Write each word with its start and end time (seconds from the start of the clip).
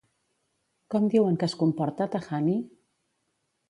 Com 0.95 1.05
diuen 1.17 1.39
que 1.43 1.51
es 1.51 1.55
comporta 1.61 2.11
Tajani? 2.19 2.61